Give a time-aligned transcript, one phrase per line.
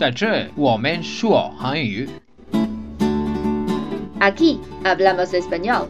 [0.00, 2.08] 在这我们说韩语。
[4.20, 5.88] Aquí hablamos español。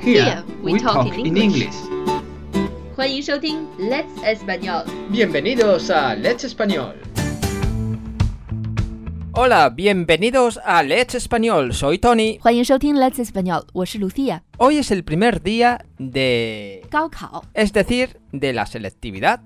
[0.00, 1.74] Here we talk in English.
[2.96, 4.84] 欢迎收听 Let's Español。
[5.10, 6.94] Bienvenidos a Let's Español.
[9.32, 11.72] Hola, bienvenidos a Let's Español.
[11.72, 12.40] Soy Tony.
[12.40, 14.42] 欢迎收听 Let's Español，我是 Lucia。
[14.56, 16.82] Hoy es el primer día de...
[16.90, 19.40] 高考， es decir, de la selectividad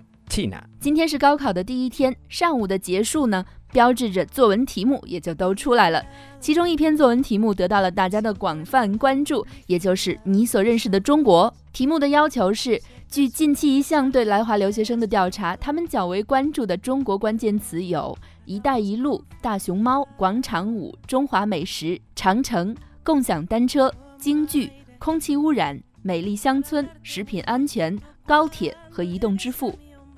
[0.79, 6.05] 今天是高考的第一天，上午的结束呢，标志着作文题目也就都出来了。
[6.39, 11.51] 其中一篇作文题目得到了大家的广泛关注，也就是你所认识的中国。
[11.73, 12.79] 题目的要求是，
[13.09, 24.69] 据近期一项对来华留学生的调查，他们较为关注的中国关键词有“一带一路”、“大熊猫”、“广场舞”、“中华美食”、“长城”、“共享单车”、“京剧”、
[24.99, 27.97] “空气污染”、“美丽乡村”、“食品安全”、
[28.27, 29.73] “高铁”和“移动支付”。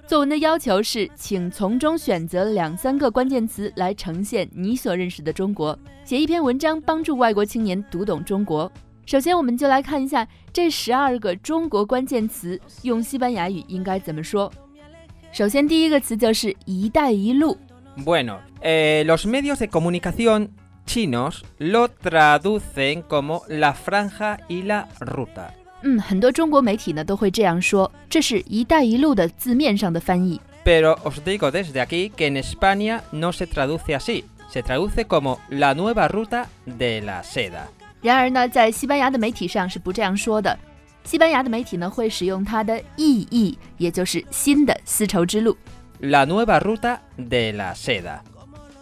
[0.09, 8.71] 作文的要求是，请从中选择两三个关键词来呈现你所认识的中国，写一篇文章帮助外国青年读懂中国。
[9.05, 14.51] 首先，我们就来看一下这十二个中国关键词用西班牙语应该怎么说。
[15.31, 17.55] 首先，第一个词就是“一带一路
[18.03, 20.47] Bueno, eh, los medios de comunicación
[20.87, 25.53] chinos lo traducen como la franja y la ruta.
[25.82, 30.40] ”。嗯，很多中国媒体呢都会这样说，这是一带一路的字面上的翻译。
[30.64, 34.24] Pero os digo desde aquí que en España no se traduce así.
[34.50, 37.66] Se traduce como la nueva ruta de la seda.
[38.00, 40.56] 然而呢，在西班牙的媒体上是不这样说的。
[41.04, 45.56] 西班牙的媒体呢会使用它的意译，也就是新的丝绸之路。
[46.00, 48.20] La nueva ruta de la seda.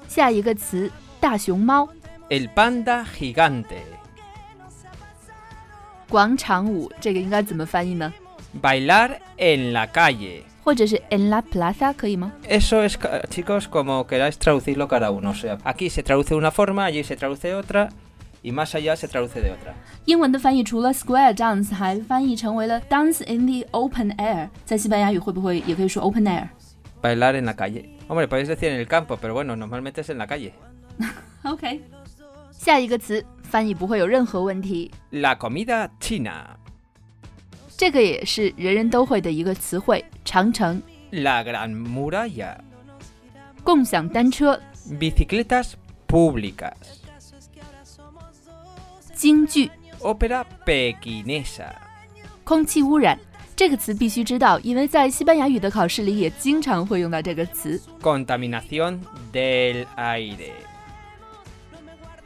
[0.08, 1.88] 下一个词大熊猫
[2.28, 3.83] El panda gigante.
[6.08, 8.12] 广场舞，这个应该怎么翻译呢？
[8.61, 10.42] Bailar en la calle.
[10.64, 12.33] 或者是 en la plaza 可以吗？
[12.48, 15.30] Eso es, ca- chicos, como queráis traducirlo cada uno.
[15.30, 17.88] O sea, aquí se traduce de una forma, allí se traduce otra,
[18.43, 19.75] y más allá se traduce de otra.
[20.04, 24.50] 英文的翻译除了 square dance，还翻译成为了 dance in the open air。
[24.65, 26.48] 在西班牙语会不会也可以说 open air？OK，、
[27.03, 27.98] Bailar en la calle.
[28.06, 30.53] Hombre, podéis decir en el campo, pero bueno, normalmente es en la calle.
[32.57, 36.57] 下一个词翻译不会有任何问题，La comida china.
[37.78, 40.03] 这个也是人人都会的一个词汇。
[40.25, 40.81] 长城、
[41.12, 42.57] La gran muralla.
[43.63, 44.59] 共享单车、
[45.00, 45.73] Bicicletas
[46.07, 46.73] públicas.
[49.13, 49.69] 京剧、
[50.00, 51.69] Ópera pequinesa.
[52.44, 53.18] 空气污染。
[53.56, 57.81] 这个词必须知道，因为在西班牙语的考试里也经常会用到这个词。
[58.01, 59.00] Contaminación
[59.31, 60.51] del aire.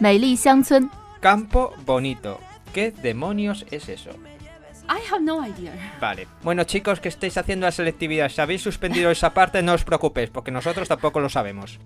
[0.00, 0.88] 美丽乡村
[1.20, 2.38] Campo bonito.
[2.74, 4.10] ¿Qué demonios es eso?
[4.88, 5.72] ，I have no idea。
[6.00, 6.26] Vale.
[6.42, 10.30] Bueno, chicos, que estáis haciendo la selectividad, si habéis suspendido esa parte, no os preocupéis,
[10.30, 11.78] porque nosotros tampoco lo sabemos.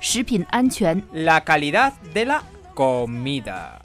[0.00, 2.42] 食品安全、 La calidad de la
[2.74, 3.80] comida.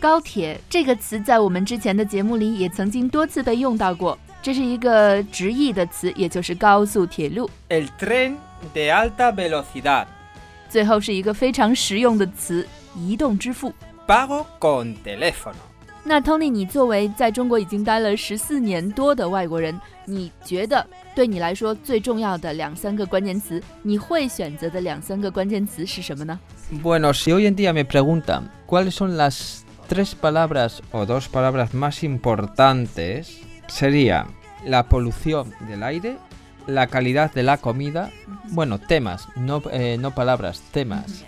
[0.00, 7.50] 高铁这个词在我们之前的节目里也曾经多次被用到过，这是一个直译的词，也就是高速铁路。
[7.68, 8.36] El tren
[8.74, 10.06] de alta velocidad.
[10.73, 12.67] 最后是一个非常实用的词——
[12.97, 13.71] 移动支付。
[14.07, 15.53] Pago con teléfono.
[16.03, 26.39] 那 Tony，你作为在中国已经待了十四年多的外国人，你觉得对你来说最重要的两三个关键词，你会选择的两三个关键词是什么呢
[26.81, 32.03] ？Bueno, si hoy en día me preguntan cuáles son las tres palabras o dos palabras más
[32.03, 33.27] importantes,
[33.67, 34.25] sería
[34.65, 36.15] la polución del aire,
[36.67, 38.11] la calidad de la comida,
[38.51, 41.25] bueno, temas, no, eh, no palabras, temas,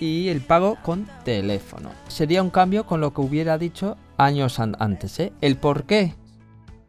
[0.00, 1.90] y el pago con teléfono.
[2.08, 5.32] Sería un cambio con lo que hubiera dicho años an- antes, ¿eh?
[5.40, 6.14] ¿El por qué?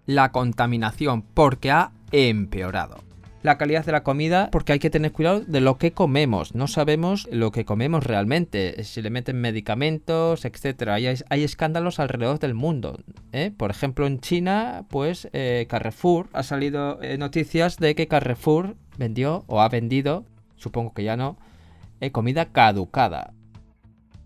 [0.06, 3.04] La contaminación, porque ha empeorado.
[3.42, 6.56] La calidad de la comida, porque hay que tener cuidado de lo que comemos.
[6.56, 10.96] No sabemos lo que comemos realmente, si le meten medicamentos, etcétera.
[10.96, 13.00] Hay, hay escándalos alrededor del mundo.
[13.32, 13.54] ¿eh?
[13.56, 19.46] Por ejemplo, en China, pues eh, Carrefour ha salido eh, noticias de que Carrefour vendió
[19.48, 20.26] o ha vendido,
[20.58, 21.38] supongo que ya no,
[22.12, 23.32] comida caducada.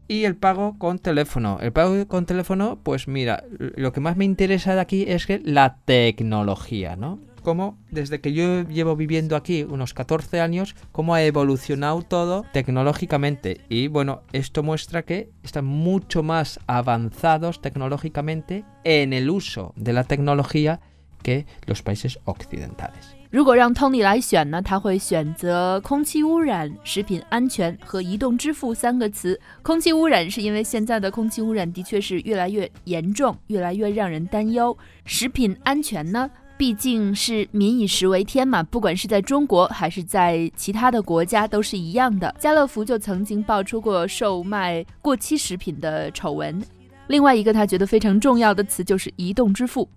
[0.08, 1.60] Y el pago con teléfono.
[1.62, 5.40] El pago con teléfono, pues mira, lo que más me interesa de aquí es que
[5.40, 7.20] la tecnología, ¿no?
[7.43, 13.61] Cómo desde que yo llevo viviendo aquí unos 14 años, cómo ha evolucionado todo tecnológicamente.
[13.69, 20.05] Y bueno, esto muestra que están mucho más avanzados tecnológicamente en el uso de la
[20.05, 20.81] tecnología
[21.23, 23.15] que los países occidentales.
[23.31, 29.39] 如果让 Tony 来选呢，他会选择空气污染、食品安全和移动支付三个词。
[29.63, 34.77] 空气污染是因为现在的空气污染的确是越来越严重，越来越让人担忧。
[35.05, 42.34] 食品安全呢， 毕竟是民以食为天嘛，不管是在中国还是在其他的国家都是一样的。
[42.40, 46.64] 家乐福就曾经爆出过售卖过期食品的丑闻。
[47.08, 49.90] 另外一个他觉得非常重要的词就是移动支付，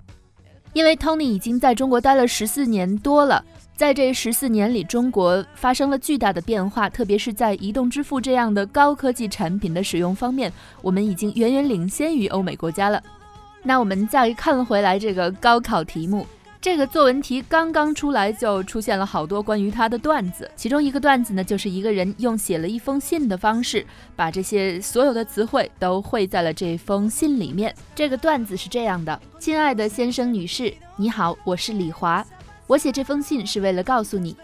[0.73, 3.45] 因为 Tony 已经在中国待了十四年多了，
[3.77, 13.01] 在这十四年里，中国发生了巨大的变化，特别是在移动支付这样的高科技产品的使用方面，我们已经远远领先于欧美国家了。
[13.63, 16.27] 那我们再看回来这个高考题目。
[16.67, 20.51] 这个作文题刚刚出来，就出现了好多关于他的段子。
[20.57, 23.87] 其中一个段子呢，就是一个人用写了一封信的方式，
[24.17, 27.73] 把这些所有的词汇都汇在了这封信里面。
[27.95, 32.27] 这个段子是这样的：亲爱的先生、女士，你好，我是李华。
[32.67, 34.37] 我写这封信是为了告诉你，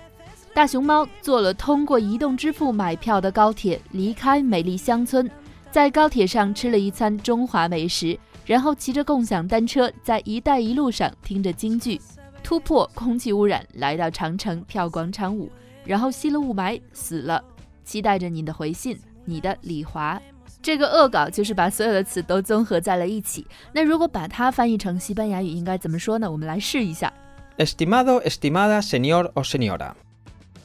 [0.54, 5.28] 大熊猫坐了通过移动支付买票的高铁，离开美丽乡村，
[5.72, 8.16] 在高铁上吃了一餐中华美食。
[8.44, 12.00] 然后骑着共享单车，在“一带一路”上听着京剧，
[12.42, 15.50] 突破空气污染，来到长城跳广场舞，
[15.84, 17.42] 然后吸了雾霾死了。
[17.84, 20.20] 期待着你的回信，你的李华。
[20.60, 23.46] 这个恶搞就是把所有的词都综合在了一起。
[23.72, 26.30] 那如果把它翻译成西班牙语，应该怎么说呢？
[26.30, 27.12] 我们来试一下。
[27.58, 29.94] Estimado, estimada señor o señora,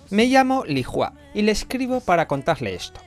[0.10, 3.02] me llamo Li Hua y le escribo para contarle esto.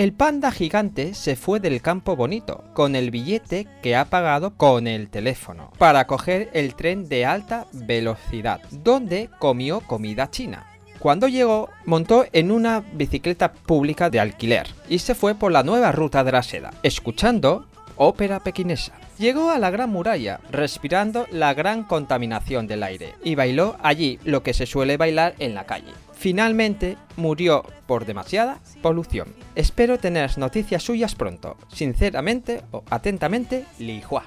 [0.00, 4.86] El panda gigante se fue del campo bonito con el billete que ha pagado con
[4.86, 10.64] el teléfono para coger el tren de alta velocidad, donde comió comida china.
[11.00, 15.92] Cuando llegó, montó en una bicicleta pública de alquiler y se fue por la nueva
[15.92, 17.66] ruta de la seda, escuchando
[17.96, 18.94] ópera pequinesa.
[19.18, 24.42] Llegó a la gran muralla, respirando la gran contaminación del aire, y bailó allí lo
[24.42, 25.92] que se suele bailar en la calle.
[26.20, 29.34] Finalmente murió por demasiada polución.
[29.54, 31.56] Espero tener noticias suyas pronto.
[31.72, 34.24] Sinceramente o atentamente, Li Hua.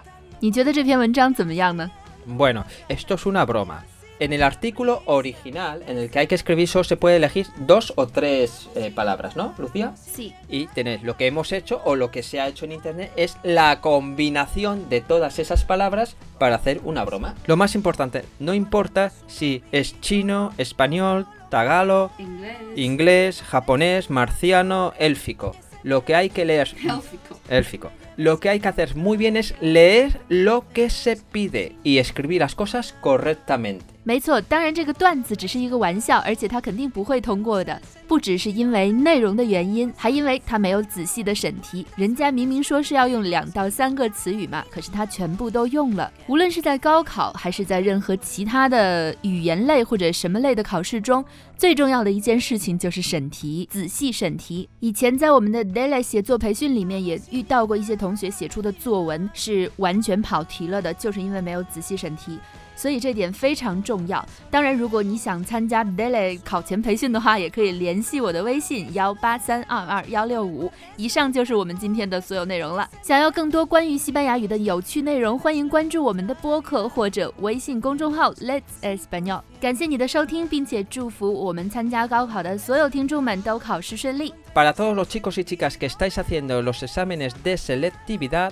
[2.26, 3.86] Bueno, esto es una broma.
[4.20, 7.94] En el artículo original, en el que hay que escribir, solo se puede elegir dos
[7.96, 9.94] o tres eh, palabras, ¿no, Lucía?
[9.96, 10.34] Sí.
[10.50, 13.38] Y tenéis lo que hemos hecho o lo que se ha hecho en internet es
[13.44, 17.36] la combinación de todas esas palabras para hacer una broma.
[17.46, 25.56] Lo más importante, no importa si es chino, español, tagalo, inglés, inglés japonés, marciano, élfico.
[25.84, 26.70] Lo que hay que leer.
[26.84, 27.40] Élfico.
[27.48, 27.92] Élfico.
[28.18, 32.42] Lo que hay que hacer muy bien es leer lo que se pide y escribir
[32.42, 33.82] las cosas correctamente.
[34.06, 37.82] 没错，当然这个段子只是一个玩笑，而且他肯定不会通过的。
[38.06, 41.88] 不只是因为内容的原因，还因为他没有仔细的审题。
[41.96, 46.12] 人家明明说是要用两到三个词语嘛，可是他全部都用了。
[46.28, 51.24] 无论是在高考还是在任何其他的语言类或者什么类的考试中，
[51.58, 54.68] 最重要的一件事情就是审题，仔细审题。
[54.82, 62.38] 以前在我们的 daily 写作培训里面也遇到过一些同学写出的作文是完全跑题了的，就是因为没有仔细审题。
[62.76, 64.26] 所以这点非常重要。
[64.50, 70.72] 当然，如果你想参加 Daily 考前培训的话，也可以联系我的微信幺八三二二幺六五。
[70.98, 72.90] 以上就是我们今天的所有内容了。
[73.02, 79.42] 想要更多关于西班牙语的有趣内容，欢迎关注我们的播客或者微信公众号 Let's Español。
[79.60, 84.34] 感谢你的收听，并且祝福我们参加高考的所有听众们都考试顺利。
[84.54, 88.52] Para todos los chicos y chicas que estáis haciendo los exámenes de selectividad,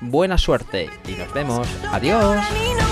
[0.00, 1.66] buena suerte y nos vemos.
[1.92, 2.85] Adiós.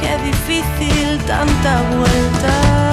[0.00, 2.90] Qué difícil tanta vuelta.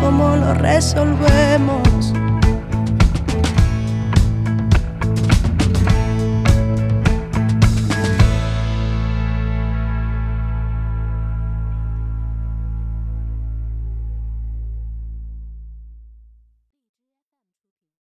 [0.00, 1.93] ¿Cómo lo resolvemos?